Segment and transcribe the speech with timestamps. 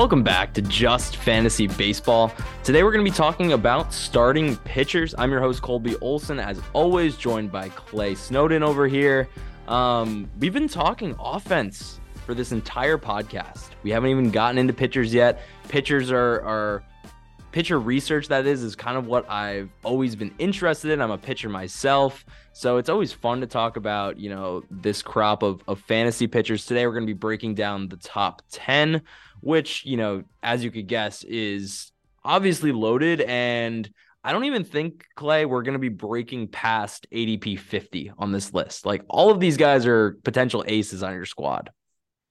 [0.00, 2.32] Welcome back to Just Fantasy Baseball.
[2.64, 5.14] Today we're going to be talking about starting pitchers.
[5.18, 9.28] I'm your host, Colby Olson, as always, joined by Clay Snowden over here.
[9.70, 13.70] Um, we've been talking offense for this entire podcast.
[13.82, 15.42] We haven't even gotten into pitchers yet.
[15.68, 16.84] Pitchers are, are
[17.52, 21.00] pitcher research, that is, is kind of what I've always been interested in.
[21.00, 22.24] I'm a pitcher myself.
[22.52, 26.66] So it's always fun to talk about, you know, this crop of, of fantasy pitchers.
[26.66, 29.02] Today we're going to be breaking down the top 10
[29.40, 31.92] which, you know, as you could guess, is
[32.24, 33.20] obviously loaded.
[33.22, 33.90] And
[34.22, 38.52] I don't even think, Clay, we're going to be breaking past ADP 50 on this
[38.52, 38.84] list.
[38.84, 41.70] Like all of these guys are potential aces on your squad.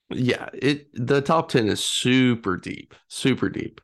[0.08, 3.80] Yeah, it the top 10 is super deep, super deep.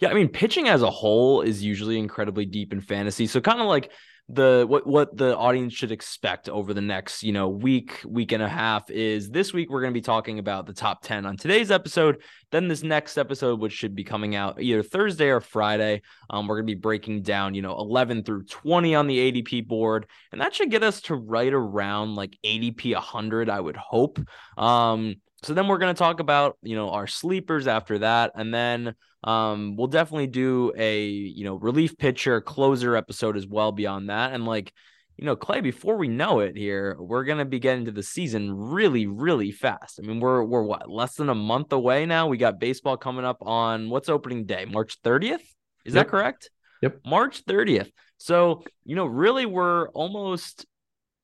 [0.00, 3.26] Yeah, I mean, pitching as a whole is usually incredibly deep in fantasy.
[3.26, 3.92] So kind of like
[4.30, 8.42] the what what the audience should expect over the next you know week week and
[8.42, 11.34] a half is this week we're going to be talking about the top 10 on
[11.34, 16.02] today's episode then this next episode which should be coming out either thursday or friday.
[16.28, 19.66] Um, we're going to be breaking down you know 11 through 20 on the adp
[19.66, 24.18] board and that should get us to right around like adp 100 i would hope.
[24.58, 28.52] Um so then we're going to talk about you know our sleepers after that and
[28.52, 28.94] then
[29.24, 34.32] um we'll definitely do a you know relief pitcher closer episode as well beyond that
[34.32, 34.72] and like
[35.16, 38.02] you know clay before we know it here we're going to be getting to the
[38.02, 39.98] season really really fast.
[40.02, 42.28] I mean we're we're what less than a month away now?
[42.28, 44.64] We got baseball coming up on what's opening day?
[44.64, 45.40] March 30th
[45.84, 46.06] is yep.
[46.06, 46.50] that correct?
[46.82, 47.00] Yep.
[47.04, 50.64] March 30th so you know really we're almost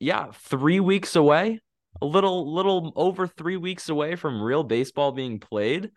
[0.01, 1.61] yeah 3 weeks away
[2.00, 5.91] a little little over three weeks away from real baseball being played.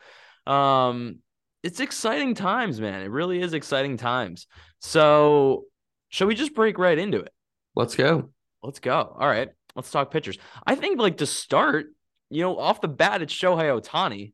[0.46, 1.20] Um,
[1.64, 3.02] it's exciting times, man.
[3.02, 4.48] It really is exciting times.
[4.80, 5.64] So,
[6.10, 7.34] shall we just break right into it?
[7.76, 8.30] Let's go.
[8.64, 9.16] Let's go.
[9.20, 9.50] All right.
[9.76, 10.38] Let's talk pitchers.
[10.66, 11.88] I think, like, to start,
[12.30, 14.34] you know, off the bat, it's Shohei Ohtani,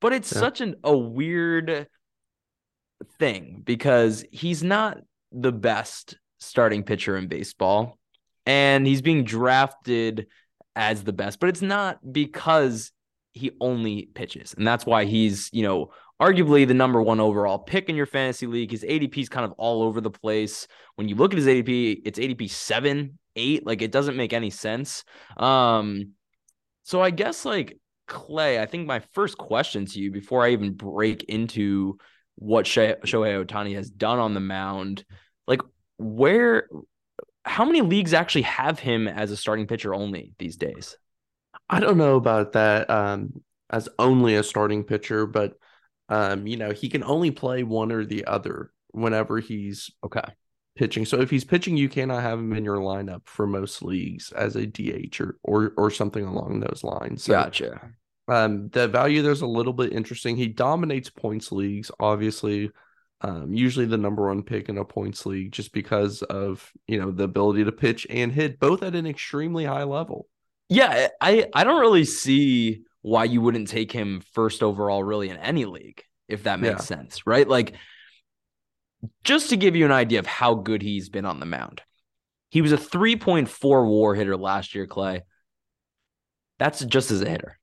[0.00, 0.38] but it's yeah.
[0.38, 1.88] such an, a weird
[3.18, 4.98] thing because he's not
[5.32, 7.98] the best starting pitcher in baseball.
[8.46, 10.26] And he's being drafted
[10.76, 12.92] as the best, but it's not because
[13.32, 14.54] he only pitches.
[14.54, 15.90] And that's why he's, you know,
[16.20, 18.70] arguably the number one overall pick in your fantasy league.
[18.70, 20.66] His ADP is kind of all over the place.
[20.94, 23.66] When you look at his ADP, it's ADP seven, eight.
[23.66, 25.04] Like it doesn't make any sense.
[25.36, 26.12] Um,
[26.84, 30.74] so I guess like Clay, I think my first question to you before I even
[30.74, 31.98] break into
[32.36, 35.04] what Shohei Ohtani has done on the mound,
[35.46, 35.62] like
[35.98, 36.68] where
[37.44, 40.96] how many leagues actually have him as a starting pitcher only these days?
[41.68, 45.54] I don't know about that um, as only a starting pitcher, but
[46.08, 50.32] um, you know, he can only play one or the other whenever he's okay
[50.76, 51.04] pitching.
[51.04, 54.56] So if he's pitching, you cannot have him in your lineup for most leagues as
[54.56, 57.24] a DH or or, or something along those lines.
[57.24, 57.92] So, gotcha.
[58.26, 60.36] Um, the value there's a little bit interesting.
[60.36, 62.70] He dominates points leagues, obviously
[63.20, 67.10] um, usually the number one pick in a points league just because of you know
[67.10, 70.28] the ability to pitch and hit both at an extremely high level.
[70.68, 75.36] Yeah, I I don't really see why you wouldn't take him first overall really in
[75.36, 76.96] any league if that makes yeah.
[76.96, 77.46] sense, right?
[77.46, 77.74] Like
[79.22, 81.82] just to give you an idea of how good he's been on the mound.
[82.50, 85.22] He was a 3.4 war hitter last year, Clay.
[86.58, 87.58] That's just as a hitter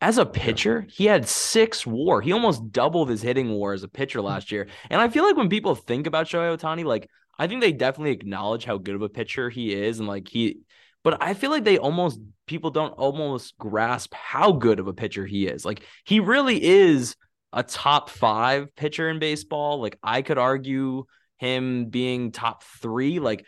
[0.00, 2.20] as a pitcher, he had six war.
[2.20, 4.26] He almost doubled his hitting war as a pitcher hmm.
[4.26, 4.68] last year.
[4.90, 8.12] And I feel like when people think about Shohei Ohtani, like I think they definitely
[8.12, 10.58] acknowledge how good of a pitcher he is, and like he,
[11.04, 15.24] but I feel like they almost people don't almost grasp how good of a pitcher
[15.26, 15.64] he is.
[15.64, 17.14] Like he really is
[17.52, 19.80] a top five pitcher in baseball.
[19.80, 21.04] Like I could argue
[21.38, 23.20] him being top three.
[23.20, 23.46] Like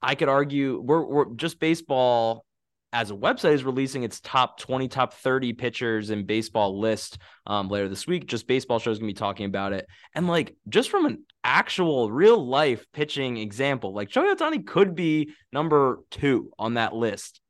[0.00, 2.44] I could argue we're we're just baseball
[2.92, 7.68] as a website is releasing its top 20 top 30 pitchers in baseball list um,
[7.68, 10.54] later this week just baseball show is going to be talking about it and like
[10.68, 16.50] just from an actual real life pitching example like Shohei Ohtani could be number two
[16.58, 17.40] on that list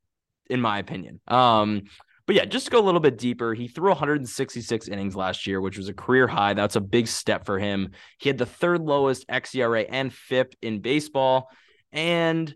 [0.49, 1.83] in my opinion um
[2.27, 5.61] but yeah, just to go a little bit deeper, he threw 166 innings last year,
[5.61, 6.55] which was a career high.
[6.55, 7.91] That's a big step for him.
[8.19, 11.51] He had the third lowest xERA and FIP in baseball.
[11.91, 12.55] And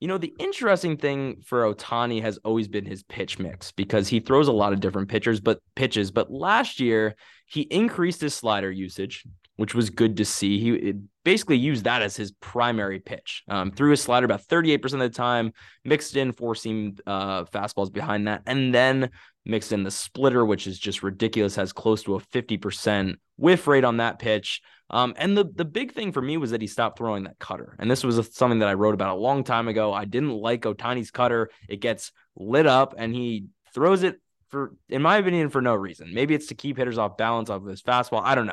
[0.00, 4.20] you know, the interesting thing for Ohtani has always been his pitch mix because he
[4.20, 6.10] throws a lot of different pitchers, but pitches.
[6.10, 7.14] But last year,
[7.46, 9.24] he increased his slider usage.
[9.56, 10.58] which was good to see.
[10.58, 13.44] He basically used that as his primary pitch.
[13.48, 15.52] Um, threw his slider about 38% of the time,
[15.84, 19.10] mixed in four seam uh, fastballs behind that, and then
[19.44, 23.84] mixed in the splitter, which is just ridiculous, has close to a 50% whiff rate
[23.84, 24.60] on that pitch.
[24.90, 27.74] Um, and the the big thing for me was that he stopped throwing that cutter.
[27.78, 29.92] And this was a, something that I wrote about a long time ago.
[29.92, 31.50] I didn't like Ohtani's cutter.
[31.68, 36.12] It gets lit up and he throws it for, in my opinion, for no reason.
[36.12, 38.22] Maybe it's to keep hitters off balance off of his fastball.
[38.22, 38.52] I don't know.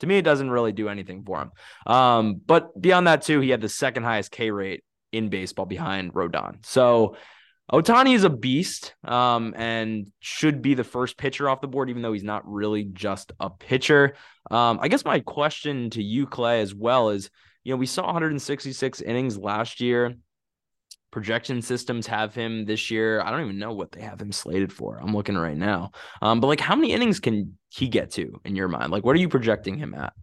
[0.00, 1.50] To me, it doesn't really do anything for him.
[1.86, 6.12] Um, but beyond that, too, he had the second highest K rate in baseball behind
[6.12, 6.64] Rodon.
[6.66, 7.16] So
[7.72, 12.00] Ohtani is a beast um, and should be the first pitcher off the board, even
[12.00, 14.14] though he's not really just a pitcher.
[14.50, 17.28] Um, I guess my question to you, Clay, as well is
[17.64, 20.16] you know, we saw 166 innings last year.
[21.10, 23.20] Projection systems have him this year.
[23.20, 24.98] I don't even know what they have him slated for.
[24.98, 25.90] I'm looking right now.
[26.22, 28.90] Um, but like, how many innings can he get to in your mind?
[28.90, 30.14] Like, what are you projecting him at?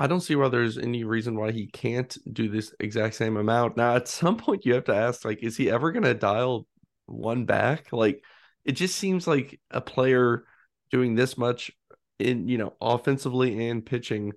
[0.00, 3.76] I don't see why there's any reason why he can't do this exact same amount.
[3.76, 6.68] Now, at some point, you have to ask, like, is he ever going to dial
[7.06, 7.92] one back?
[7.92, 8.22] Like,
[8.64, 10.44] it just seems like a player
[10.92, 11.72] doing this much
[12.20, 14.32] in, you know, offensively and pitching.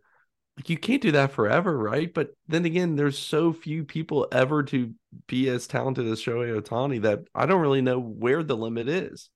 [0.58, 2.12] Like, you can't do that forever, right?
[2.12, 4.94] But then again, there's so few people ever to
[5.28, 9.30] be as talented as Shohei Ohtani that I don't really know where the limit is.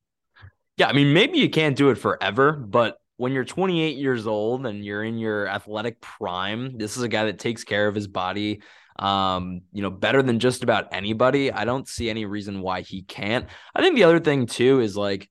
[0.77, 4.65] Yeah, I mean, maybe you can't do it forever, but when you're 28 years old
[4.65, 8.07] and you're in your athletic prime, this is a guy that takes care of his
[8.07, 8.61] body
[8.97, 11.51] um, you know, better than just about anybody.
[11.51, 13.47] I don't see any reason why he can't.
[13.75, 15.29] I think the other thing too is like,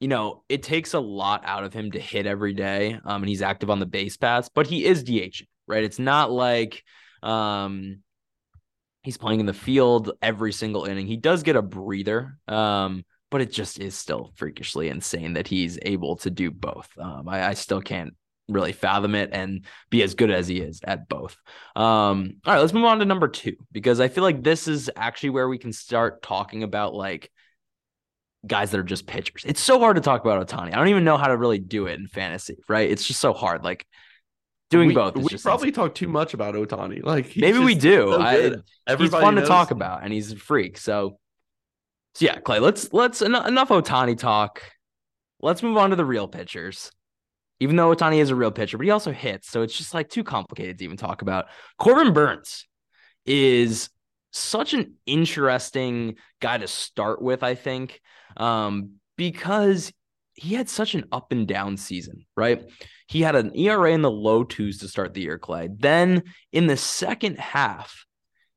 [0.00, 2.98] you know, it takes a lot out of him to hit every day.
[3.04, 5.84] Um, and he's active on the base paths, but he is DH, right?
[5.84, 6.82] It's not like
[7.22, 8.00] um
[9.02, 11.06] he's playing in the field every single inning.
[11.06, 12.38] He does get a breather.
[12.46, 13.04] Um,
[13.34, 16.88] but it just is still freakishly insane that he's able to do both.
[16.96, 18.14] Um, I, I, still can't
[18.48, 21.36] really fathom it and be as good as he is at both.
[21.74, 24.88] Um, all right, let's move on to number two because I feel like this is
[24.94, 27.28] actually where we can start talking about like
[28.46, 29.42] guys that are just pitchers.
[29.44, 30.72] It's so hard to talk about Ohtani.
[30.72, 32.88] I don't even know how to really do it in fantasy, right?
[32.88, 33.64] It's just so hard.
[33.64, 33.84] Like
[34.70, 35.16] doing we, both.
[35.16, 35.72] we probably insane.
[35.72, 37.02] talk too much about Ohtani.
[37.02, 38.12] Like maybe we do.
[38.12, 39.42] So I, he's fun knows.
[39.42, 40.78] to talk about, and he's a freak.
[40.78, 41.18] So
[42.14, 44.62] so yeah, Clay, let's let's enough, enough Ohtani talk.
[45.40, 46.90] Let's move on to the real pitchers.
[47.60, 50.08] Even though Ohtani is a real pitcher, but he also hits, so it's just like
[50.08, 51.46] too complicated to even talk about.
[51.78, 52.66] Corbin Burnes
[53.26, 53.90] is
[54.32, 58.00] such an interesting guy to start with, I think,
[58.36, 59.92] um, because
[60.34, 62.64] he had such an up and down season, right?
[63.06, 65.68] He had an ERA in the low twos to start the year, Clay.
[65.72, 68.04] Then in the second half,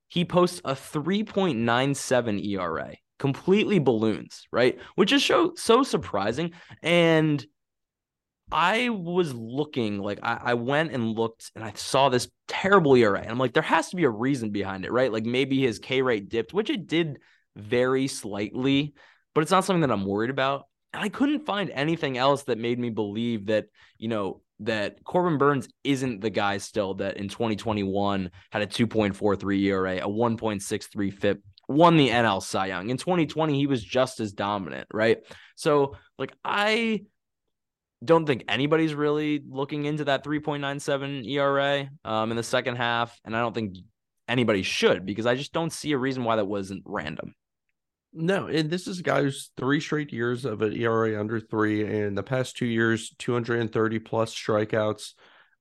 [0.08, 4.80] he posts a 3.97 ERA completely balloons, right?
[4.96, 6.52] Which is so so surprising.
[6.82, 7.46] And
[8.52, 13.20] I was looking like I, I, went and looked and I saw this terrible ERA.
[13.20, 15.12] And I'm like, there has to be a reason behind it, right?
[15.12, 17.20] Like maybe his K rate dipped, which it did
[17.58, 18.94] very slightly,
[19.36, 20.66] but it's not something that I'm worried about.
[20.94, 23.66] And I couldn't find anything else that made me believe that,
[23.98, 29.64] you know, that Corbin Burnes isn't the guy still that in 2021 had a 2.43
[29.64, 32.90] ERA, a 1.63 FIP, won the NL Cy Young.
[32.90, 35.20] In 2020, he was just as dominant, right?
[35.56, 37.04] So, like, I
[38.04, 43.20] don't think anybody's really looking into that 3.97 ERA um, in the second half.
[43.26, 43.78] And I don't think
[44.28, 47.34] anybody should because I just don't see a reason why that wasn't random.
[48.14, 51.84] No, and this is a guy who's three straight years of an ERA under three,
[51.86, 55.14] and the past two years, 230 plus strikeouts.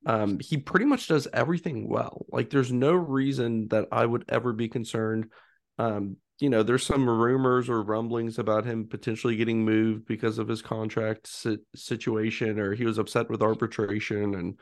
[0.05, 2.25] Um, he pretty much does everything well.
[2.29, 5.29] Like, there's no reason that I would ever be concerned
[5.77, 10.47] um, you know, there's some rumors or rumblings about him potentially getting moved because of
[10.47, 14.35] his contract si- situation, or he was upset with arbitration.
[14.35, 14.59] And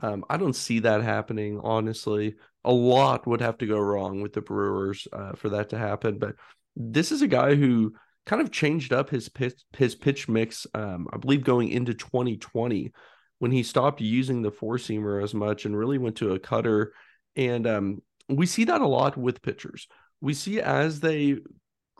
[0.00, 2.34] um, I don't see that happening, honestly.
[2.64, 6.18] A lot would have to go wrong with the Brewers uh, for that to happen.
[6.18, 6.34] But
[6.74, 7.94] this is a guy who
[8.26, 12.92] kind of changed up his pitch, his pitch mix, um, I believe, going into 2020
[13.38, 16.92] when he stopped using the four seamer as much and really went to a cutter.
[17.36, 19.86] And um, we see that a lot with pitchers
[20.20, 21.38] we see as they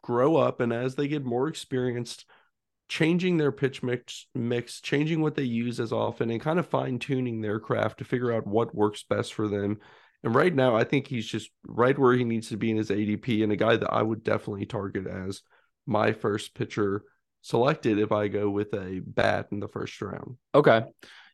[0.03, 2.25] grow up and as they get more experienced
[2.89, 6.99] changing their pitch mix mix changing what they use as often and kind of fine
[6.99, 9.79] tuning their craft to figure out what works best for them.
[10.23, 12.91] And right now i think he's just right where he needs to be in his
[12.91, 15.43] adp and a guy that i would definitely target as
[15.87, 17.03] my first pitcher
[17.43, 20.37] selected if i go with a bat in the first round.
[20.55, 20.85] Okay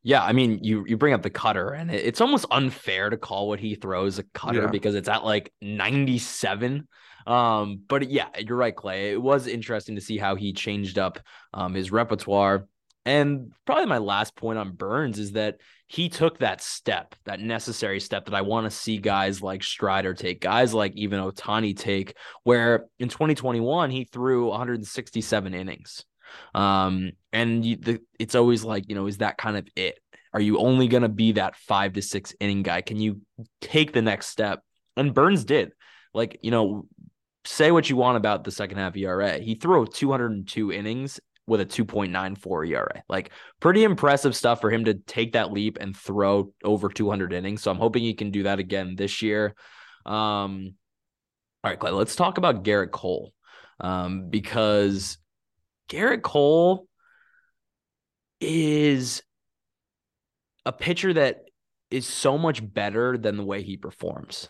[0.03, 3.49] yeah, I mean, you you bring up the cutter, and it's almost unfair to call
[3.49, 4.71] what he throws a cutter yeah.
[4.71, 6.89] because it's at like 97.
[7.25, 9.13] Um, but yeah, you're right, Clay.
[9.13, 11.21] It was interesting to see how he changed up
[11.55, 12.67] um his repertoire.
[13.05, 18.01] And probably my last point on Burnes is that he took that step, that necessary
[18.01, 22.15] step that I want to see guys like Strider take, guys like even Ohtani take,
[22.45, 26.05] where in 2021 he threw 167 innings.
[26.55, 29.99] Um, and you, the, it's always like, you know, is that kind of it?
[30.35, 32.81] Are you only going to be that five to six inning guy?
[32.81, 33.21] Can you
[33.61, 34.63] take the next step?
[34.97, 35.73] And Burnes did.
[36.15, 36.87] Like, you know,
[37.45, 39.39] say what you want about the second half ERA.
[39.39, 43.03] He threw 202 innings with a 2.94 ERA.
[43.09, 47.63] Like pretty impressive stuff for him to take that leap and throw over 200 innings.
[47.63, 49.55] So I'm hoping he can do that again this year.
[50.07, 50.75] Um,
[51.65, 53.33] all right, Clay, let's talk about Gerrit Cole
[53.81, 55.19] um, because
[55.93, 56.89] Gerrit Cole
[58.41, 59.23] is
[60.65, 61.45] a pitcher that
[61.91, 64.49] is so much better than the way he performs.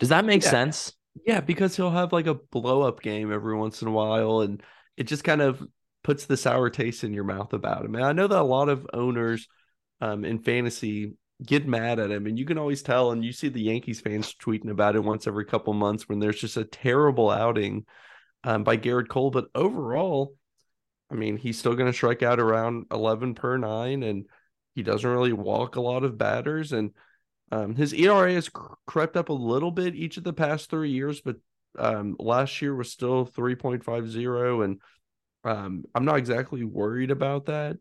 [0.00, 0.50] Does that make yeah.
[0.50, 0.92] sense?
[1.24, 4.62] Yeah, because he'll have like a blow up game every once in a while and
[4.96, 5.62] it just kind of
[6.02, 7.94] puts the sour taste in your mouth about him.
[7.94, 9.46] And I know that a lot of owners
[10.00, 13.12] um, in fantasy get mad at him, and you can always tell.
[13.12, 16.40] And you see the Yankees fans tweeting about it once every couple months when there's
[16.40, 17.84] just a terrible outing
[18.44, 19.30] um, by Gerrit Cole.
[19.30, 20.34] But overall,
[21.10, 24.26] I mean, he's still going to strike out around 11 per nine, and
[24.74, 26.72] he doesn't really walk a lot of batters.
[26.72, 26.90] And
[27.52, 28.50] um, his ERA has
[28.86, 31.36] crept up a little bit each of the past three years, but
[31.78, 34.80] um, last year was still 3.50 and
[35.44, 37.76] um, I'm not exactly worried about that.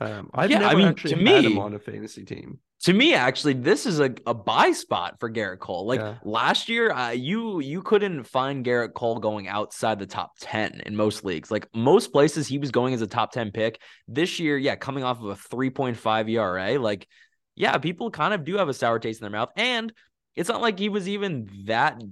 [0.00, 2.60] Um, I've yeah, never I mean, actually to had me, him on a fantasy team.
[2.82, 5.86] To me, actually, this is a, a buy spot for Gerrit Cole.
[5.86, 6.16] Like yeah.
[6.24, 10.96] last year, uh, you you couldn't find Gerrit Cole going outside the top ten in
[10.96, 11.48] most leagues.
[11.48, 13.80] Like most places, he was going as a top ten pick.
[14.08, 17.06] This year, yeah, coming off of a 3.5 ERA, like
[17.54, 19.92] yeah, people kind of do have a sour taste in their mouth, and
[20.34, 22.02] it's not like he was even that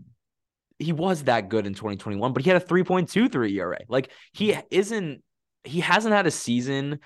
[0.79, 3.79] he was that good in 2021, but he had a 3.23 ERA.
[3.89, 5.23] Like he isn't
[5.65, 7.01] he hasn't had a season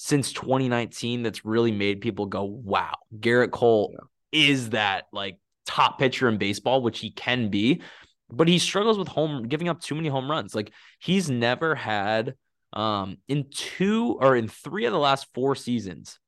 [0.00, 4.50] since 2019 that's really made people go, wow, Gerrit Cole yeah.
[4.52, 7.82] is that like top pitcher in baseball, which he can be,
[8.30, 10.54] but he struggles with home giving up too many home runs.
[10.54, 12.34] Like he's never had
[12.72, 16.20] um in two or in three of the last four seasons,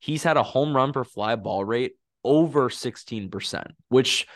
[0.00, 1.92] he's had a home run per fly ball rate
[2.24, 4.26] over 16%, which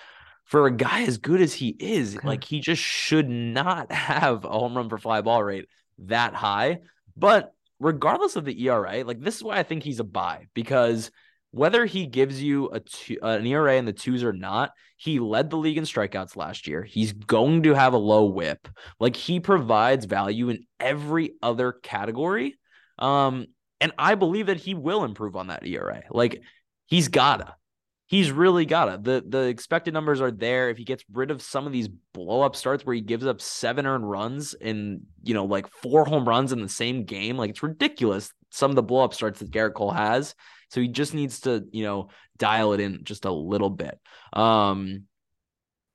[0.45, 4.49] for a guy as good as he is, like he just should not have a
[4.49, 5.66] home run per fly ball rate
[5.99, 6.78] that high.
[7.14, 11.11] But regardless of the ERA, like this is why I think he's a buy because
[11.51, 15.49] whether he gives you a two, an ERA in the twos or not, he led
[15.49, 16.83] the league in strikeouts last year.
[16.83, 18.69] He's going to have a low whip.
[19.01, 22.59] Like he provides value in every other category.
[22.99, 23.47] Um,
[23.81, 26.03] and I believe that he will improve on that ERA.
[26.11, 26.43] Like
[26.87, 27.55] he's gotta
[28.09, 29.05] he's really got it.
[29.05, 30.71] The the expected numbers are there.
[30.71, 33.41] If he gets rid of some of these blow up starts where he gives up
[33.41, 37.50] seven earned runs and you know like four home runs in the same game, like
[37.50, 38.33] it's ridiculous.
[38.50, 40.35] Some of the blow up starts that Gerrit Cole has.
[40.71, 43.99] So he just needs to, you know, dial it in just a little bit.
[44.33, 45.05] Um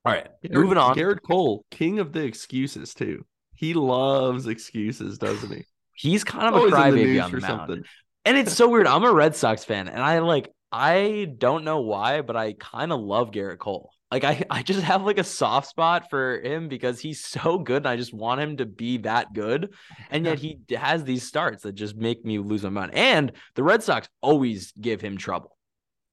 [0.05, 0.95] all right, Gerrit, moving on.
[0.95, 3.25] Gerrit Cole, king of the excuses too.
[3.55, 5.65] He loves excuses, doesn't he?
[5.95, 7.59] He's kind of a crybaby on the mound.
[7.59, 7.83] Something.
[8.25, 8.87] And it's so weird.
[8.87, 12.91] I'm a Red Sox fan, and I like I don't know why, but I kind
[12.91, 13.91] of love Gerrit Cole.
[14.11, 17.77] Like I, I just have like a soft spot for him because he's so good
[17.77, 19.73] and I just want him to be that good.
[20.09, 22.95] And yet he has these starts that just make me lose my mind.
[22.95, 25.55] And the Red Sox always give him trouble.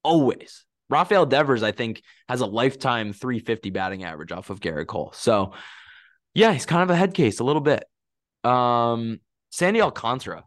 [0.03, 0.67] Always.
[0.91, 5.13] Rafael Devers, I think, has a lifetime 350 batting average off of Gerrit Cole.
[5.15, 5.55] So
[6.35, 7.85] yeah, he's kind of a head case a little bit.
[8.45, 10.45] Um Sandy Alcantara,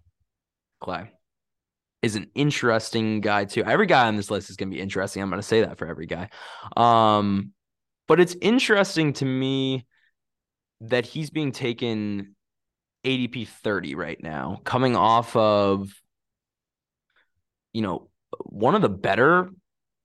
[0.80, 1.12] Clay
[2.04, 3.64] is an interesting guy too.
[3.64, 5.24] Every guy on this list is going to be interesting.
[5.24, 6.30] I'm going to say that for every guy.
[6.76, 7.54] Um,
[8.08, 9.88] but it's interesting to me
[10.82, 12.36] that he's being taken
[13.06, 15.90] ADP 30 right now, coming off of,
[17.72, 18.10] you know,
[18.42, 19.50] one of the better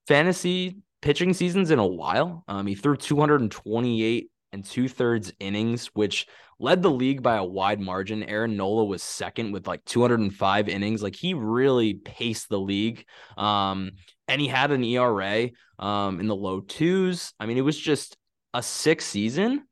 [0.07, 2.45] fantasy pitching seasons in a while.
[2.47, 6.27] Um, he threw 228 and two thirds innings, which
[6.59, 8.23] led the league by a wide margin.
[8.23, 11.01] Aaron Nola was second with like 205 innings.
[11.01, 13.05] Like he really paced the league.
[13.37, 13.91] Um,
[14.27, 15.49] and he had an ERA
[15.79, 17.33] um, in the low twos.
[17.39, 18.17] I mean, it was just
[18.53, 19.63] a sick season.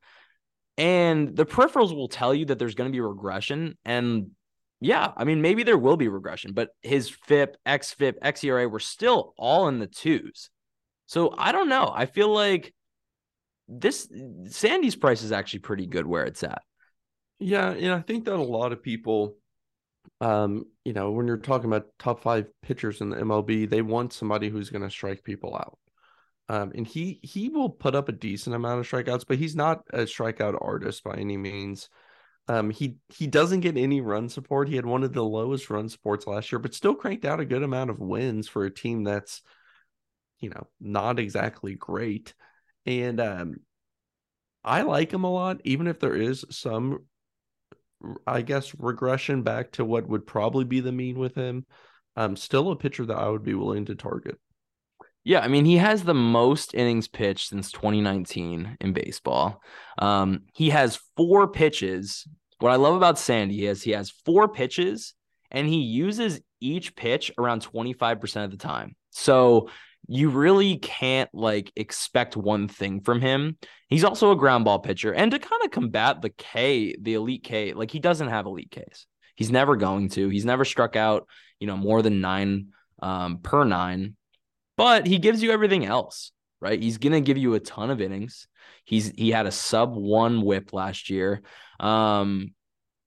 [0.78, 3.78] And the peripherals will tell you that there's going to be regression.
[3.84, 4.32] And
[4.80, 9.34] yeah, I mean, maybe there will be regression, but his FIP, XFIP, XERA were still
[9.38, 10.50] all in the twos.
[11.08, 11.92] So I don't know.
[11.94, 12.74] I feel like
[13.68, 14.08] this
[14.50, 16.62] Sandy's price is actually pretty good where it's at.
[17.40, 19.36] Yeah, and I think that a lot of people,
[20.22, 24.14] um, you know, when you're talking about top five pitchers in the MLB, they want
[24.14, 25.78] somebody who's going to strike people out.
[26.50, 29.84] Um, and he he will put up a decent amount of strikeouts, but he's not
[29.94, 31.90] a strikeout artist by any means.
[32.48, 34.70] Um, he he doesn't get any run support.
[34.70, 37.46] He had one of the lowest run supports last year, but still cranked out a
[37.46, 39.42] good amount of wins for a team that's,
[40.40, 42.34] you know, not exactly great.
[42.86, 43.58] And um,
[44.64, 47.06] I like him a lot, even if there is some,
[48.26, 51.66] I guess, regression back to what would probably be the mean with him.
[52.16, 54.40] Um, still a pitcher that I would be willing to target.
[55.24, 59.62] Yeah, I mean, he has the most innings pitched since 2019 in baseball.
[59.98, 62.26] Um, he has four pitches.
[62.60, 65.14] What I love about Sandy is he has four pitches
[65.52, 68.96] and he uses each pitch around 25% of the time.
[69.12, 69.70] So
[70.08, 73.58] you really can't like expect one thing from him.
[73.90, 75.14] He's also a ground ball pitcher.
[75.14, 78.72] And to kind of combat the K, the elite K, like he doesn't have elite
[78.72, 79.06] Ks.
[79.36, 80.30] He's never going to.
[80.30, 81.28] He's never struck out,
[81.60, 82.70] you know, more than nine
[83.02, 84.16] um, per nine
[84.78, 86.82] but he gives you everything else, right?
[86.82, 88.48] He's going to give you a ton of innings.
[88.86, 91.42] He's he had a sub 1 whip last year.
[91.80, 92.54] Um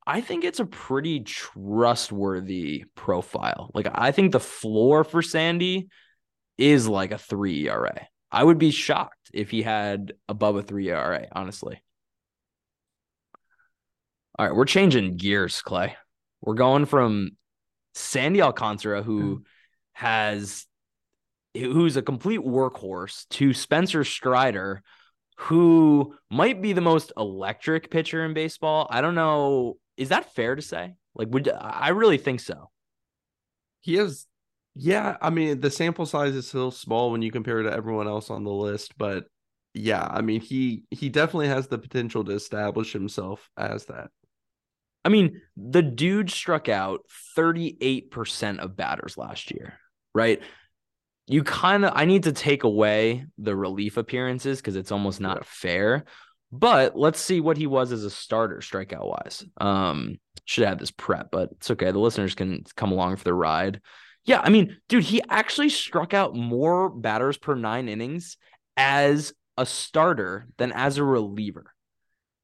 [0.06, 3.70] I think it's a pretty trustworthy profile.
[3.72, 5.88] Like I think the floor for Sandy
[6.60, 8.06] is like a 3 ERA.
[8.30, 11.82] I would be shocked if he had above a 3 ERA, honestly.
[14.38, 15.96] All right, we're changing gears, Clay.
[16.40, 17.32] We're going from
[17.94, 19.42] Sandy Alcantara, who mm.
[19.94, 20.66] has
[21.54, 24.82] who's a complete workhorse, to Spencer Strider,
[25.36, 28.86] who might be the most electric pitcher in baseball.
[28.88, 29.78] I don't know.
[29.96, 30.94] Is that fair to say?
[31.14, 32.70] Like, would I really think so?
[33.80, 34.26] He has,
[34.80, 35.16] yeah.
[35.20, 38.44] I mean, the sample size is still small when you compare to everyone else on
[38.44, 39.26] the list, but
[39.74, 44.10] yeah, I mean, he he definitely has the potential to establish himself as that.
[45.04, 47.00] I mean, the dude struck out
[47.36, 49.78] 38% of batters last year,
[50.14, 50.42] right?
[51.30, 55.38] you kind of I need to take away the relief appearances because it's almost not
[55.38, 55.44] yeah.
[55.46, 56.04] fair.
[56.50, 59.44] But let's see what he was as a starter, strikeout wise.
[59.60, 61.92] Um, should have this prep, but it's okay.
[61.92, 63.80] The listeners can come along for the ride.
[64.24, 68.36] Yeah, I mean, dude, he actually struck out more batters per nine innings
[68.76, 71.72] as a starter than as a reliever.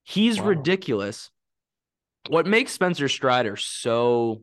[0.05, 0.49] He's wow.
[0.49, 1.31] ridiculous.
[2.29, 4.43] What makes Spencer Strider so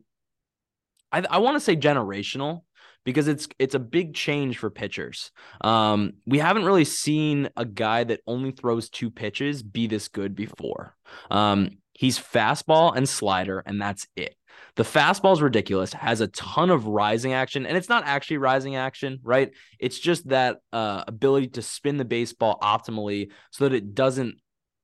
[1.14, 2.62] I, I want to say generational
[3.04, 5.30] because it's it's a big change for pitchers.
[5.60, 10.34] Um, we haven't really seen a guy that only throws two pitches be this good
[10.34, 10.96] before.
[11.30, 14.36] Um, he's fastball and slider, and that's it.
[14.76, 18.76] The fastball is ridiculous, has a ton of rising action, and it's not actually rising
[18.76, 19.52] action, right?
[19.78, 24.36] It's just that uh, ability to spin the baseball optimally so that it doesn't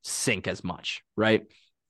[0.02, 1.42] sink as much, right?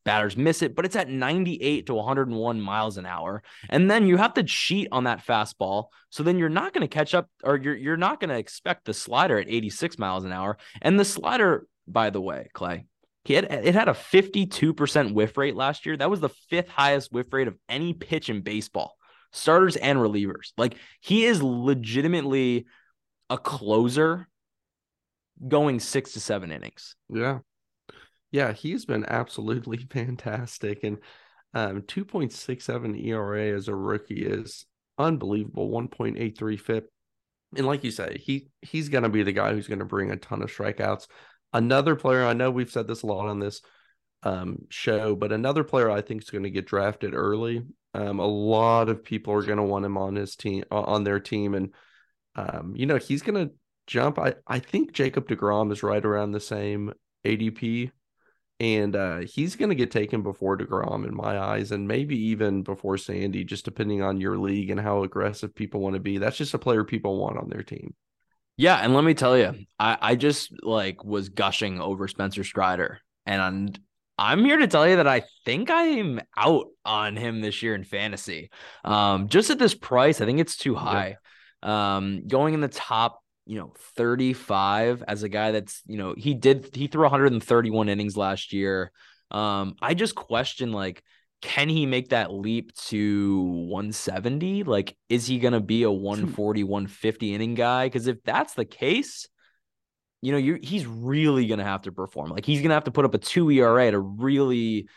[0.05, 3.43] batters miss it, but it's at 98 to 101 miles an hour.
[3.69, 5.87] And then you have to cheat on that fastball.
[6.11, 8.85] So then you're not going to catch up or you're you're not going to expect
[8.85, 10.59] the slider at 86 miles an hour.
[10.83, 12.87] And the slider, by the way, Clay,
[13.25, 15.97] he had it had a 52% whiff rate last year.
[15.97, 18.97] That was the fifth highest whiff rate of any pitch in baseball.
[19.33, 20.53] Starters and relievers.
[20.57, 22.67] Like he is legitimately
[23.29, 24.29] a closer
[25.47, 26.97] going 6 to 7 innings.
[27.09, 27.39] Yeah.
[28.33, 30.83] Yeah, he's been absolutely fantastic.
[30.83, 30.99] And
[31.55, 34.67] um, 2.67 ERA as a rookie is
[34.99, 35.71] unbelievable.
[35.71, 36.91] 1.83 FIP.
[37.57, 40.41] And like you say, he he's gonna be the guy who's gonna bring a ton
[40.41, 41.09] of strikeouts.
[41.53, 43.63] Another player, I know we've said this a lot on this
[44.23, 47.65] um, show, but another player I think is going to get drafted early.
[47.95, 51.19] Um, a lot of people are going to want him on his team, on their
[51.19, 51.75] team, and
[52.37, 53.55] um, you know he's going to
[53.87, 54.19] jump.
[54.19, 56.93] I I think Jacob Degrom is right around the same
[57.25, 57.91] ADP
[58.61, 62.63] and uh, he's going to get taken before Degrom in my eyes, and maybe even
[62.63, 66.19] before Sandy, just depending on your league and how aggressive people want to be.
[66.19, 67.95] That's just a player people want on their team.
[68.61, 73.01] Yeah, and let me tell you, I, I just like was gushing over Spencer Strider,
[73.25, 73.81] and
[74.19, 77.85] I'm here to tell you that I think I'm out on him this year in
[77.85, 78.51] fantasy.
[78.85, 81.17] Um, just at this price, I think it's too high.
[81.63, 81.97] Yeah.
[81.97, 86.35] Um, going in the top you know 35 as a guy that's you know he
[86.35, 88.93] did he threw 131 innings last year
[89.31, 91.03] um i just question like
[91.43, 96.03] can he make that leap to 170 like is he going to be a hmm.
[96.03, 99.29] 140 150 inning guy because if that's the case
[100.23, 102.85] you know you he's really going to have to perform like he's going to have
[102.85, 104.89] to put up a 2 ERA to really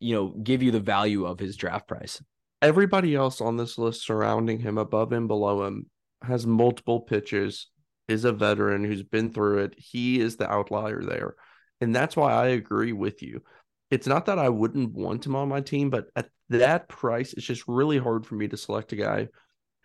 [0.00, 2.22] you know give you the value of his draft price
[2.60, 5.86] everybody else on this list surrounding him above and below him
[6.22, 7.68] has multiple pitches
[8.08, 9.74] is a veteran who's been through it.
[9.76, 11.34] He is the outlier there.
[11.80, 13.42] And that's why I agree with you.
[13.92, 17.44] It's not that I wouldn't want him on my team, but at that price, it's
[17.44, 19.28] just really hard for me to select a guy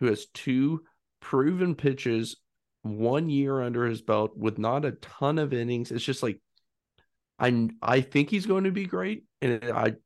[0.00, 0.80] who has two
[1.20, 2.36] proven pitches,
[2.80, 5.90] one year under his belt with not a ton of innings.
[5.90, 6.40] It's just like
[7.38, 9.96] I I think he's going to be great, and I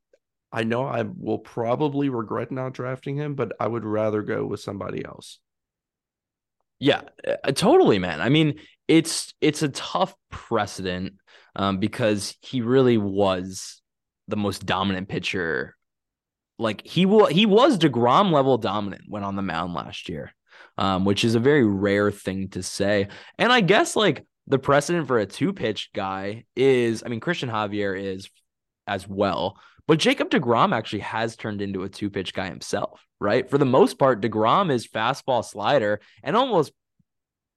[0.51, 4.59] I know I will probably regret not drafting him, but I would rather go with
[4.59, 5.39] somebody else.
[6.77, 8.19] Yeah, uh, totally, man.
[8.19, 8.55] I mean,
[8.89, 11.13] it's it's a tough precedent
[11.55, 13.79] um, because he really was
[14.27, 15.75] the most dominant pitcher.
[16.59, 20.33] Like he will, he was Degrom level dominant when on the mound last year,
[20.77, 23.07] um, which is a very rare thing to say.
[23.37, 27.49] And I guess like the precedent for a two pitch guy is, I mean, Cristian
[27.49, 28.29] Javier is
[28.87, 29.57] as well.
[29.87, 33.49] But Jacob DeGrom actually has turned into a two pitch guy himself, right?
[33.49, 36.71] For the most part, DeGrom is fastball slider and almost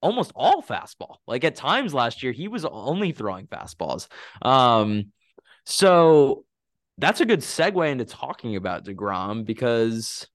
[0.01, 1.17] almost all fastball.
[1.27, 4.09] Like at times last year, he was only throwing fastballs.
[4.43, 5.13] Um,
[5.65, 6.45] so
[6.99, 10.27] that's a good segue into talking about DeGrom because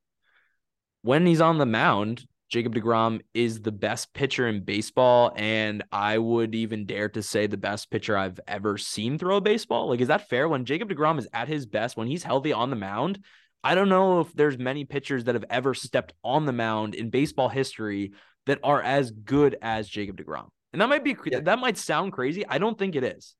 [1.01, 5.31] when he's on the mound, Jacob DeGrom is the best pitcher in baseball.
[5.35, 9.41] And I would even dare to say the best pitcher I've ever seen throw a
[9.41, 9.87] baseball.
[9.87, 10.49] Like, is that fair?
[10.49, 13.23] When Jacob DeGrom is at his best, when he's healthy on the mound,
[13.63, 17.09] I don't know if there's many pitchers that have ever stepped on the mound in
[17.09, 18.11] baseball history
[18.47, 20.47] that are as good as Jacob DeGrom.
[20.73, 21.41] And that might be yeah.
[21.41, 22.45] that might sound crazy.
[22.45, 23.35] I don't think it is.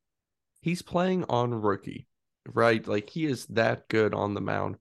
[0.61, 2.07] He's playing on rookie,
[2.47, 2.85] right?
[2.85, 4.77] Like he is that good on the mound.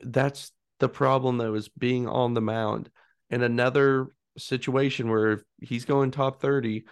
[0.00, 2.90] That's the problem though, is being on the mound
[3.30, 6.84] in another situation where he's going top 30,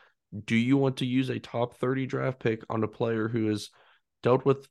[0.45, 3.71] do you want to use a top 30 draft pick on a player who has
[4.23, 4.67] dealt with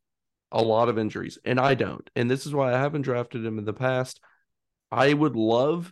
[0.52, 1.38] a lot of injuries?
[1.46, 2.10] And I don't.
[2.16, 4.20] And this is why I haven't drafted him in the past.
[4.92, 5.92] I would love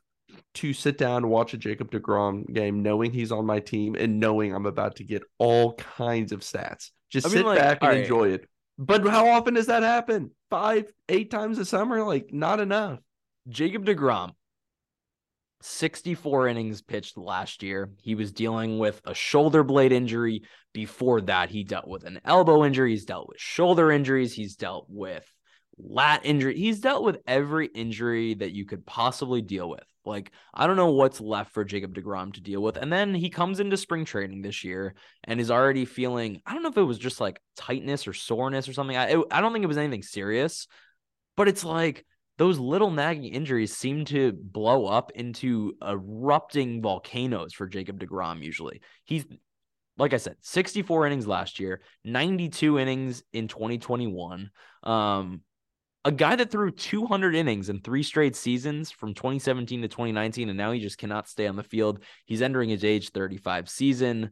[0.56, 4.20] to sit down and watch a Jacob DeGrom game knowing he's on my team and
[4.20, 6.92] knowing I'm about to get all kinds of stats.
[7.10, 8.02] Just I mean, sit like, back and right.
[8.02, 8.48] enjoy it.
[8.84, 10.32] But how often does that happen?
[10.50, 12.04] Five, eight times a summer?
[12.04, 12.98] Like, not enough.
[13.48, 14.32] Jacob DeGrom,
[15.62, 17.91] 64 innings pitched last year.
[18.02, 20.41] He was dealing with a shoulder blade injury.
[20.74, 22.89] Before that, he dealt with an elbow injury.
[22.89, 24.34] He's dealt with shoulder injuries.
[24.34, 25.32] He's dealt with
[25.78, 26.58] lat injury.
[26.58, 29.84] He's dealt with every injury that you could possibly deal with.
[30.06, 32.78] Like, I don't know what's left for Jacob DeGrom to deal with.
[32.78, 36.64] And then he comes into spring training this year and is already feeling, I don't
[36.64, 38.98] know if it was just like tightness or soreness or something.
[38.98, 40.68] I, it, I don't think it was anything serious,
[41.38, 42.06] but it's like,
[42.38, 48.82] those little nagging injuries seem to blow up into erupting volcanoes for Jacob DeGrom usually.
[49.06, 49.26] He's
[49.98, 54.50] like I said, 64 innings last year, 92 innings in 2021.
[54.82, 55.42] Um,
[56.04, 60.58] a guy that threw 200 innings in three straight seasons from 2017 to 2019, and
[60.58, 62.00] now he just cannot stay on the field.
[62.26, 64.32] He's entering his age 35 season.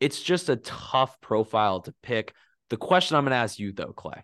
[0.00, 2.32] It's just a tough profile to pick.
[2.70, 4.22] The question I'm going to ask you, though, Clay,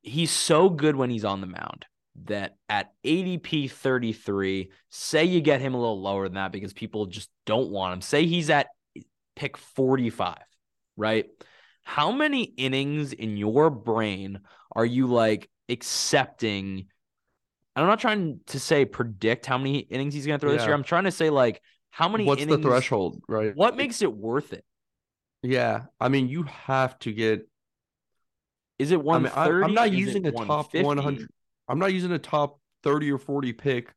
[0.00, 1.84] he's so good when he's on the mound
[2.24, 7.06] that at ADP 33, say you get him a little lower than that because people
[7.06, 8.00] just don't want him.
[8.00, 8.68] Say he's at
[9.36, 10.38] pick 45,
[10.96, 11.26] right?
[11.88, 14.40] How many innings in your brain
[14.76, 16.84] are you like accepting?
[17.74, 20.58] I'm not trying to say predict how many innings he's going to throw yeah.
[20.58, 20.74] this year.
[20.74, 23.56] I'm trying to say like how many What's innings, the threshold, right?
[23.56, 24.66] What makes it worth it?
[25.42, 25.84] Yeah.
[25.98, 27.48] I mean, you have to get
[28.78, 29.48] is it 130?
[29.48, 31.26] I mean, am not using a top 100.
[31.68, 33.94] I'm not using a top 30 or 40 pick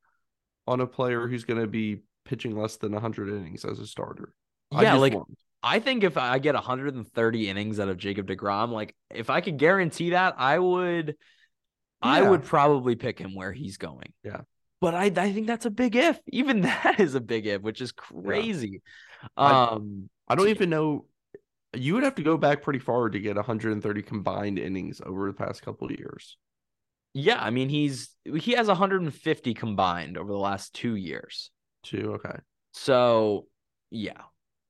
[0.65, 4.33] on a player who's going to be pitching less than 100 innings as a starter.
[4.71, 5.27] Yeah, I like want.
[5.63, 9.57] I think if I get 130 innings out of Jacob DeGrom, like if I could
[9.57, 11.13] guarantee that, I would yeah.
[12.01, 14.13] I would probably pick him where he's going.
[14.23, 14.41] Yeah.
[14.79, 16.19] But I I think that's a big if.
[16.27, 18.81] Even that is a big if, which is crazy.
[19.37, 19.67] Yeah.
[19.67, 21.05] Um I, I don't even know
[21.73, 25.33] you would have to go back pretty far to get 130 combined innings over the
[25.33, 26.37] past couple of years.
[27.13, 31.51] Yeah, I mean he's he has 150 combined over the last 2 years.
[31.83, 32.39] Two, okay.
[32.73, 33.47] So,
[33.89, 34.21] yeah.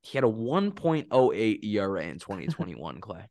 [0.01, 3.29] He had a 1.08 ERA in 2021, Clay.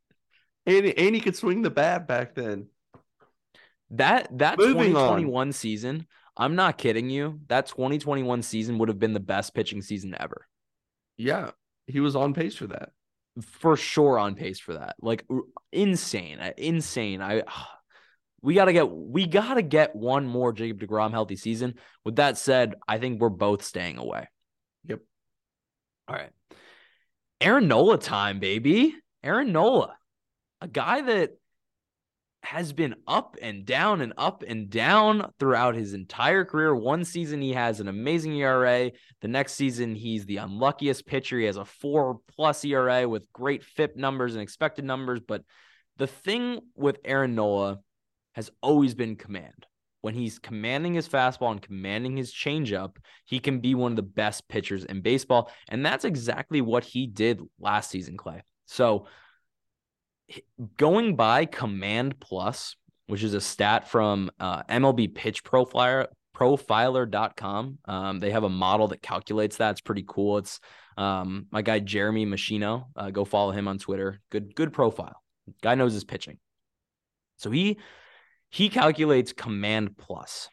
[0.67, 2.69] And, and he could swing the bat back then.
[3.91, 5.53] That that Moving 2021 on.
[5.53, 6.07] season,
[6.37, 7.41] I'm not kidding you.
[7.49, 10.47] That 2021 season would have been the best pitching season ever.
[11.17, 11.51] Yeah,
[11.89, 12.91] he was on pace for that
[13.43, 14.97] for sure on pace for that.
[15.01, 15.27] Like
[15.73, 17.23] insane, insane.
[17.23, 17.43] I
[18.43, 21.75] we gotta get we gotta get one more Jacob Degrom healthy season.
[22.05, 24.29] With that said, I think we're both staying away.
[24.87, 25.01] Yep.
[26.09, 26.31] All right.
[27.41, 28.95] Aaron Nola time, baby.
[29.23, 29.97] Aaron Nola,
[30.61, 31.31] a guy that
[32.43, 36.75] has been up and down and up and down throughout his entire career.
[36.75, 38.91] One season he has an amazing ERA.
[39.21, 41.39] The next season he's the unluckiest pitcher.
[41.39, 45.21] He has a four plus ERA with great FIP numbers and expected numbers.
[45.21, 45.45] But
[45.97, 47.81] the thing with Aaron Nola
[48.35, 49.67] has always been command.
[50.03, 54.03] When he's commanding his fastball and commanding his changeup, he can be one of the
[54.03, 55.51] best pitchers in baseball.
[55.69, 58.43] And that's exactly what he did last season, Clay.
[58.67, 59.07] So
[60.77, 62.77] going by Command Plus,
[63.09, 66.07] which is a stat from uh, MLB Pitch Profiler
[66.41, 67.79] profiler.com.
[67.85, 69.73] Um, they have a model that calculates that.
[69.73, 70.39] It's pretty cool.
[70.39, 70.59] It's
[70.97, 72.87] um, my guy Jeremy Maschino.
[72.97, 74.21] Uh, go follow him on Twitter.
[74.31, 75.21] Good, good profile.
[75.63, 76.39] Guy knows his pitching.
[77.37, 77.79] So he
[78.51, 80.49] he calculates command plus.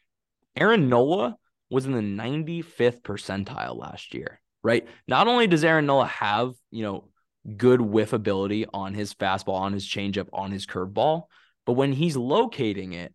[0.56, 1.38] Aaron Nola
[1.70, 4.88] was in the 95th percentile last year, right?
[5.08, 7.10] Not only does Aaron Nola have, you know,
[7.56, 11.24] good whiff ability on his fastball, on his changeup, on his curveball,
[11.66, 13.14] but when he's locating it,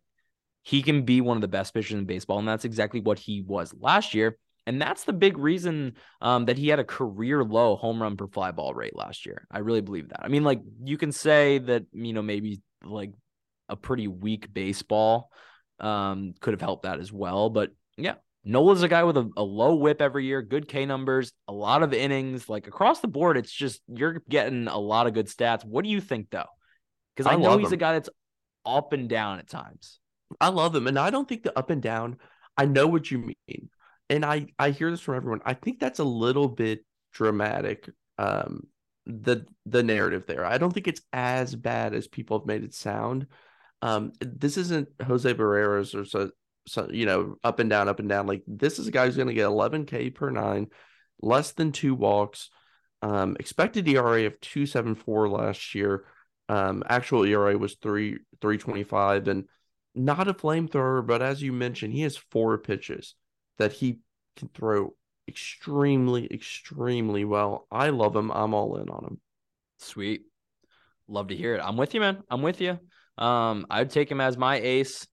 [0.61, 2.39] he can be one of the best pitchers in baseball.
[2.39, 4.37] And that's exactly what he was last year.
[4.65, 8.27] And that's the big reason um, that he had a career low home run per
[8.27, 9.45] fly ball rate last year.
[9.51, 10.23] I really believe that.
[10.23, 13.11] I mean, like you can say that, you know, maybe like
[13.73, 15.31] a pretty weak baseball
[15.79, 17.49] um, could have helped that as well.
[17.49, 21.33] But yeah, Nola's a guy with a, a low whip every year, good K numbers,
[21.47, 23.35] a lot of innings, like across the board.
[23.35, 25.65] It's just you're getting a lot of good stats.
[25.65, 26.45] What do you think though?
[27.15, 27.73] Because I, I know he's him.
[27.73, 28.09] a guy that's
[28.65, 29.99] up and down at times.
[30.39, 32.17] I love him, and I don't think the up and down.
[32.55, 33.69] I know what you mean,
[34.09, 35.41] and I I hear this from everyone.
[35.45, 37.89] I think that's a little bit dramatic.
[38.19, 38.67] Um,
[39.05, 40.45] the the narrative there.
[40.45, 43.27] I don't think it's as bad as people have made it sound.
[43.83, 46.31] Um, this isn't Jose Berrios or so,
[46.65, 48.27] so you know up and down, up and down.
[48.27, 50.67] Like this is a guy who's going to get 11k per nine,
[51.21, 52.49] less than two walks.
[53.01, 56.05] Um, expected ERA of 274 last year.
[56.47, 59.49] Um, actual ERA was three 325 and
[59.93, 63.15] not a flamethrower, but as you mentioned, he has four pitches
[63.57, 63.99] that he
[64.37, 64.95] can throw
[65.27, 67.67] extremely, extremely well.
[67.69, 68.31] I love him.
[68.31, 69.19] I'm all in on him.
[69.79, 70.21] Sweet.
[71.09, 71.61] Love to hear it.
[71.61, 72.23] I'm with you, man.
[72.29, 72.79] I'm with you.
[73.17, 75.07] Um, I'd take him as my ace.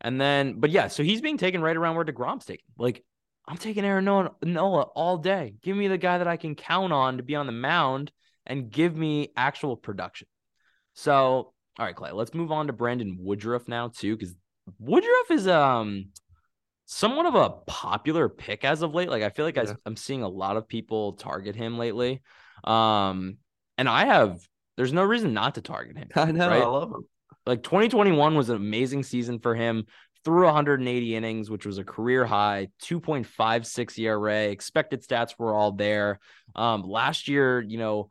[0.00, 2.64] And then, but yeah, so he's being taken right around where DeGrom's taken.
[2.78, 3.04] Like,
[3.46, 5.54] I'm taking Aaron Nola, Nola all day.
[5.62, 8.12] Give me the guy that I can count on to be on the mound
[8.46, 10.28] and give me actual production.
[10.94, 14.34] So all right, Clay, let's move on to Brandon Woodruff now too, because
[14.78, 16.06] Woodruff is um
[16.86, 19.08] somewhat of a popular pick as of late.
[19.08, 19.70] Like I feel like yeah.
[19.70, 22.20] I, I'm seeing a lot of people target him lately.
[22.64, 23.36] Um,
[23.76, 24.40] and I have
[24.78, 26.08] there's no reason not to target him.
[26.14, 26.62] I know, right?
[26.62, 27.04] I love him.
[27.44, 29.86] Like 2021 was an amazing season for him.
[30.24, 34.42] Threw 180 innings, which was a career high, 2.56 ERA.
[34.44, 36.20] Expected stats were all there.
[36.54, 38.10] Um, last year, you know,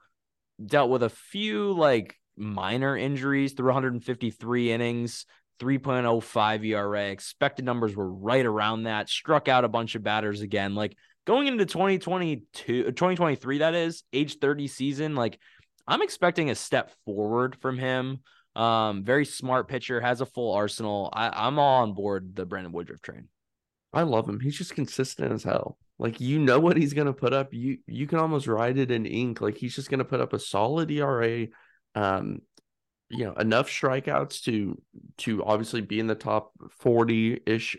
[0.63, 5.25] dealt with a few like minor injuries through 153 innings,
[5.61, 7.05] 3.05 ERA.
[7.05, 9.07] Expected numbers were right around that.
[9.07, 10.75] Struck out a bunch of batters again.
[10.75, 15.15] Like going into 2022, 2023, that is age 30 season.
[15.15, 15.39] Like
[15.87, 18.19] I'm expecting a step forward from him.
[18.55, 21.09] Um, very smart pitcher, has a full arsenal.
[21.13, 23.27] I, I'm all on board the Brandon Woodruff train.
[23.93, 24.39] I love him.
[24.39, 25.77] He's just consistent as hell.
[25.99, 27.53] Like you know what he's gonna put up.
[27.53, 29.41] You you can almost write it in ink.
[29.41, 31.47] Like he's just gonna put up a solid ERA,
[31.95, 32.39] um,
[33.09, 34.79] you know, enough strikeouts to
[35.19, 37.77] to obviously be in the top 40 ish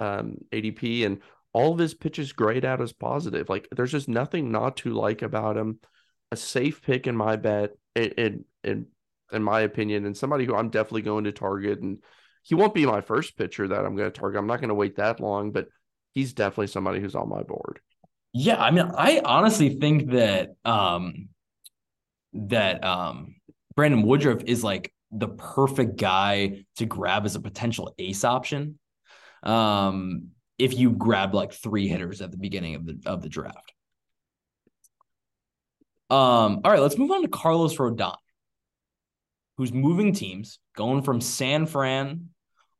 [0.00, 1.20] um, ADP, and
[1.52, 3.48] all of his pitches grade out as positive.
[3.48, 5.78] Like there's just nothing not to like about him.
[6.32, 8.86] A safe pick in my bet, in in
[9.32, 11.80] in my opinion, and somebody who I'm definitely going to target.
[11.80, 11.98] And
[12.42, 14.38] he won't be my first pitcher that I'm going to target.
[14.38, 15.68] I'm not going to wait that long, but
[16.12, 17.80] he's definitely somebody who's on my board.
[18.32, 21.28] Yeah, I mean, I honestly think that um
[22.32, 23.36] that um,
[23.74, 28.78] Brandon Woodruff is like the perfect guy to grab as a potential ace option.
[29.42, 33.72] Um, if you grab like three hitters at the beginning of the of the draft.
[36.10, 38.16] Um, all right, let's move on to Carlos Rodon,
[39.56, 42.30] who's moving teams, going from San Fran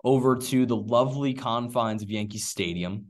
[0.02, 3.06] over to the lovely confines of Yankee Stadium.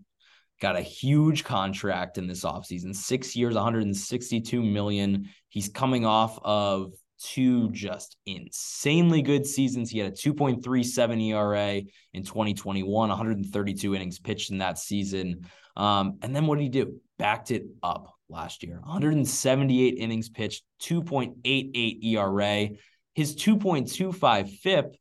[0.60, 5.30] Got a huge contract in this offseason six years 162 million.
[5.48, 9.88] He's coming off of two just insanely good seasons.
[9.88, 11.80] He had a 2.37 era
[12.12, 15.46] in 2021 132 innings pitched in that season.
[15.76, 17.00] Um, and then what did he do?
[17.18, 22.68] Backed it up last year 178 innings pitched 2.88 era
[23.14, 24.96] his 2.25 fip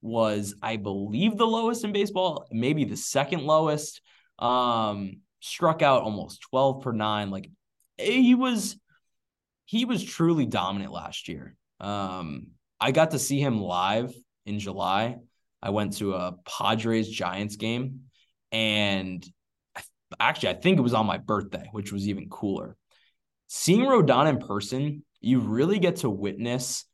[0.00, 4.00] was i believe the lowest in baseball maybe the second lowest
[4.38, 7.30] um, struck out almost 12 per nine.
[7.30, 7.50] Like
[7.96, 8.76] he was
[9.64, 11.56] he was truly dominant last year.
[11.80, 12.48] Um,
[12.80, 14.12] I got to see him live
[14.46, 15.16] in July.
[15.60, 18.02] I went to a Padres Giants game
[18.52, 19.26] and
[20.18, 22.76] actually I think it was on my birthday, which was even cooler.
[23.46, 26.84] Seeing Rodon in person, you really get to witness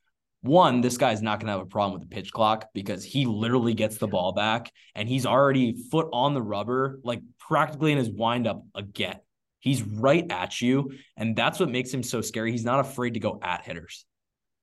[0.44, 3.24] one, this guy's not going to have a problem with the pitch clock because he
[3.24, 7.98] literally gets the ball back and he's already foot on the rubber, like practically in
[7.98, 9.16] his windup again.
[9.60, 10.92] He's right at you.
[11.16, 12.52] And that's what makes him so scary.
[12.52, 14.04] He's not afraid to go at hitters.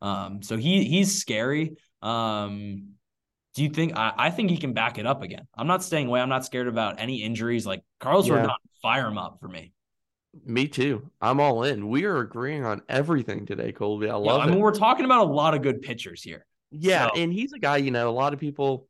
[0.03, 1.77] Um, so he he's scary.
[2.03, 2.89] Um,
[3.53, 5.47] do you think I, I think he can back it up again?
[5.55, 6.21] I'm not staying away.
[6.21, 7.65] I'm not scared about any injuries.
[7.65, 8.45] Like Carlos yeah.
[8.45, 9.73] Rodon, fire him up for me.
[10.45, 11.09] Me too.
[11.19, 11.89] I'm all in.
[11.89, 14.09] We are agreeing on everything today, Colby.
[14.09, 16.45] I love yeah, I mean, we're talking about a lot of good pitchers here.
[16.71, 17.21] Yeah, so.
[17.21, 18.87] and he's a guy, you know, a lot of people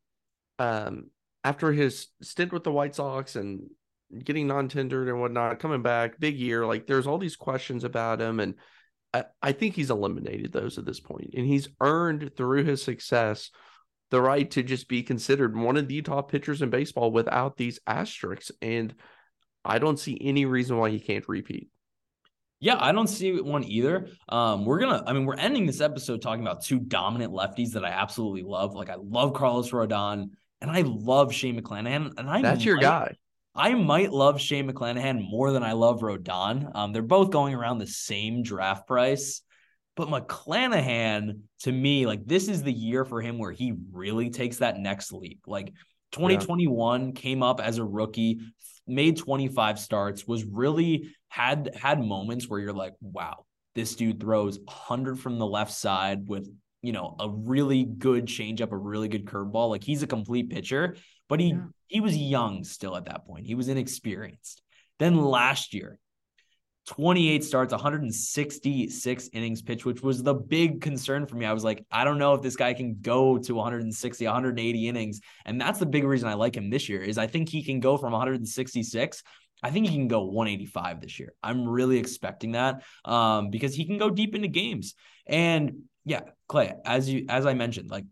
[0.58, 1.10] um
[1.42, 3.68] after his stint with the White Sox and
[4.22, 8.38] getting non-tendered and whatnot, coming back, big year, like there's all these questions about him.
[8.38, 8.54] And
[9.12, 11.34] I, I think he's eliminated those at this point.
[11.34, 13.50] And he's earned through his success
[14.12, 17.80] the right to just be considered one of the top pitchers in baseball without these
[17.86, 18.52] asterisks.
[18.60, 18.94] And
[19.64, 21.70] I don't see any reason why he can't repeat.
[22.60, 24.08] Yeah, I don't see one either.
[24.28, 27.86] Um, we're gonna, I mean, we're ending this episode talking about two dominant lefties that
[27.86, 28.74] I absolutely love.
[28.74, 30.26] Like I love Carlos Rodon
[30.60, 32.12] and I love Shane McClanahan.
[32.18, 33.16] And I that's might, your guy.
[33.54, 36.70] I might love Shane McClanahan more than I love Rodon.
[36.74, 39.40] Um, they're both going around the same draft price.
[39.94, 44.58] But McClanahan, to me, like this is the year for him where he really takes
[44.58, 45.40] that next leap.
[45.46, 45.72] Like
[46.12, 47.12] 2021 yeah.
[47.12, 48.40] came up as a rookie,
[48.86, 54.58] made 25 starts, was really had had moments where you're like, wow, this dude throws
[54.64, 56.48] 100 from the left side with
[56.80, 59.70] you know a really good changeup, a really good curveball.
[59.70, 60.96] Like he's a complete pitcher,
[61.28, 61.64] but he yeah.
[61.88, 63.46] he was young still at that point.
[63.46, 64.62] He was inexperienced.
[64.98, 65.98] Then last year,
[66.86, 71.46] 28 starts, 166 innings pitched, which was the big concern for me.
[71.46, 75.20] I was like, I don't know if this guy can go to 160, 180 innings.
[75.44, 77.78] And that's the big reason I like him this year is I think he can
[77.78, 79.22] go from 166.
[79.62, 81.32] I think he can go 185 this year.
[81.40, 84.94] I'm really expecting that um, because he can go deep into games.
[85.24, 88.04] And yeah, Clay, as you as I mentioned, like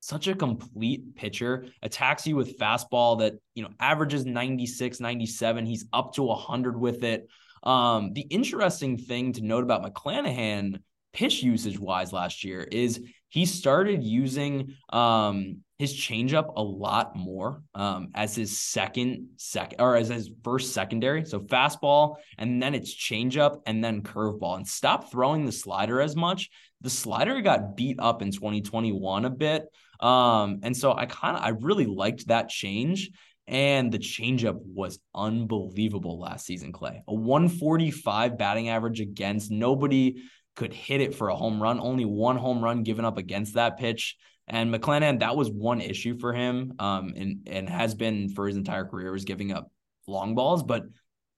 [0.00, 5.86] such a complete pitcher attacks you with fastball that you know averages 96 97 he's
[5.94, 7.26] up to 100 with it
[7.64, 10.80] um, the interesting thing to note about McClanahan
[11.12, 17.62] pitch usage wise last year is he started using um, his changeup a lot more
[17.74, 21.24] um, as his second second or as his first secondary.
[21.24, 26.14] So fastball and then it's changeup and then curveball and stop throwing the slider as
[26.14, 26.50] much.
[26.82, 29.66] The slider got beat up in 2021 a bit.
[30.00, 33.10] Um, and so I kind of I really liked that change.
[33.46, 37.02] And the changeup was unbelievable last season, Clay.
[37.06, 39.50] A 145 batting average against.
[39.50, 40.22] Nobody
[40.56, 41.78] could hit it for a home run.
[41.78, 44.16] Only one home run given up against that pitch.
[44.46, 48.56] And McClanahan, that was one issue for him, um, and and has been for his
[48.56, 49.70] entire career was giving up
[50.06, 50.84] long balls, but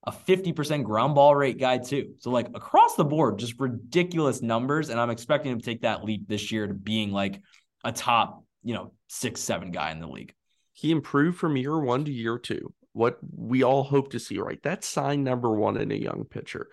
[0.04, 2.14] a 50% ground ball rate guy too.
[2.20, 4.88] So like across the board, just ridiculous numbers.
[4.88, 7.40] And I'm expecting him to take that leap this year to being like
[7.84, 10.32] a top, you know, six, seven guy in the league
[10.76, 12.72] he improved from year one to year two.
[12.92, 14.62] What we all hope to see, right?
[14.62, 16.68] That's sign number one in a young pitcher.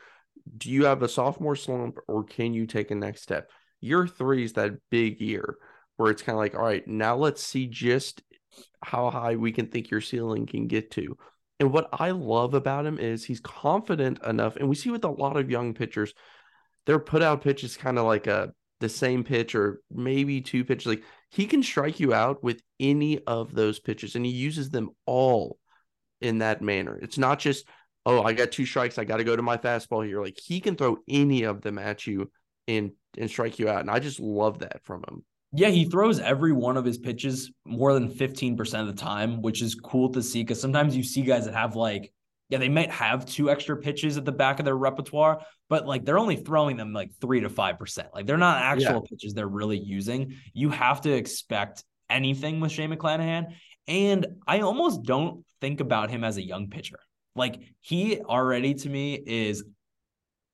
[0.57, 3.49] Do you have a sophomore slump or can you take a next step?
[3.79, 5.55] Year three is that big year
[5.95, 8.21] where it's kind of like, all right, now let's see just
[8.83, 11.17] how high we can think your ceiling can get to.
[11.61, 15.09] And what I love about him is he's confident enough, and we see with a
[15.09, 16.13] lot of young pitchers,
[16.85, 20.65] their put out pitch is kind of like a the same pitch or maybe two
[20.65, 20.87] pitches.
[20.87, 21.03] Like
[21.34, 25.58] he can strike you out with any of those pitches and he uses them all
[26.22, 26.96] in that manner.
[27.02, 27.65] It's not just,
[28.06, 30.22] oh, I got two strikes, I got to go to my fastball here.
[30.22, 32.32] Like he can throw any of them at you
[32.67, 33.82] and and strike you out.
[33.82, 35.26] And I just love that from him.
[35.54, 39.63] Yeah, he throws every one of his pitches more than 15% of the time, which
[39.63, 42.13] is cool to see because sometimes you see guys that have like
[42.53, 46.05] yeah, they might have two extra pitches at the back of their repertoire, but like
[46.05, 48.09] they're only throwing them like three to five percent.
[48.13, 49.09] Like they're not actual yeah.
[49.09, 50.35] pitches they're really using.
[50.53, 53.55] You have to expect anything with Shane McClanahan.
[53.87, 56.99] And I almost don't think about him as a young pitcher.
[57.35, 59.63] Like he already to me is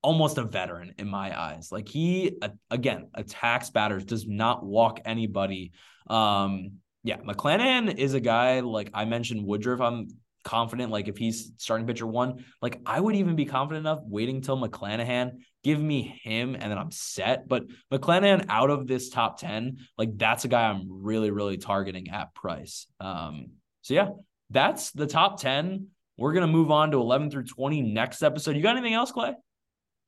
[0.02, 1.70] almost a veteran in my eyes.
[1.70, 2.38] Like he
[2.72, 5.74] again attacks batters, does not walk anybody.
[6.08, 9.82] Um, yeah, McClanahan is a guy like I mentioned Woodruff.
[9.82, 10.08] I'm
[10.44, 14.42] confident, like if he's starting pitcher one, like I would even be confident enough waiting
[14.42, 17.48] till McClanahan, give me him, and then I'm set.
[17.48, 22.10] But McClanahan out of this top 10, like that's a guy I'm really, really targeting
[22.10, 22.88] at price.
[23.00, 24.10] Um, so yeah,
[24.50, 25.88] that's the top 10.
[26.18, 28.56] We're gonna move on to 11 through 20 next episode.
[28.56, 29.34] You got anything else, Clay?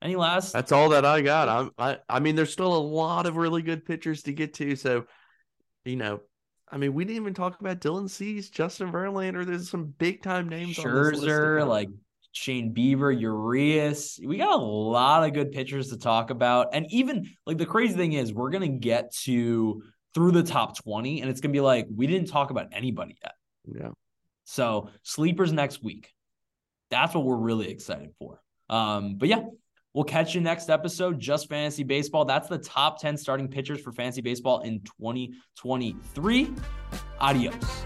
[0.02, 0.52] Any last?
[0.52, 1.48] That's all that I got.
[1.48, 4.74] I'm, I, I mean, there's still a lot of really good pitchers to get to.
[4.74, 5.04] So,
[5.84, 6.20] you know,
[6.72, 9.44] I mean, we didn't even talk about Dylan Cease, Justin Verlander.
[9.44, 10.76] There's some big time names.
[10.76, 11.90] Scherzer, like
[12.32, 14.18] Shane Bieber, Urias.
[14.24, 16.68] We got a lot of good pitchers to talk about.
[16.72, 19.82] And even like the crazy thing is, we're gonna get to
[20.14, 23.34] through the top 20, and it's gonna be like we didn't talk about anybody yet.
[23.66, 23.90] Yeah.
[24.44, 26.10] So sleepers next week.
[26.90, 28.40] That's what we're really excited for.
[28.70, 29.42] Um, but yeah,
[29.94, 32.24] We'll catch you next episode, Just Fantasy Baseball.
[32.24, 36.50] That's the top 10 starting pitchers for fantasy baseball in 2023.
[37.20, 37.84] Adios.